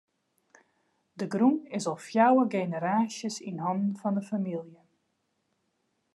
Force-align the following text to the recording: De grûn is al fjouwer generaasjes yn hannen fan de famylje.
De 1.17 1.25
grûn 1.33 1.57
is 1.77 1.85
al 1.91 1.99
fjouwer 2.07 2.47
generaasjes 2.57 3.35
yn 3.49 3.61
hannen 3.65 3.97
fan 3.99 4.15
de 4.17 4.23
famylje. 4.29 4.73